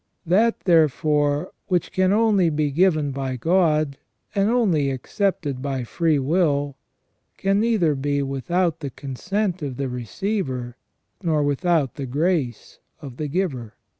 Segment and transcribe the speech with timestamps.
[0.25, 3.99] That, therefore, which can only be given by God,
[4.33, 6.75] and only accepted by free will,
[7.37, 10.75] can neither be without the consent of the receiver
[11.21, 13.75] nor without the grace of the Giver.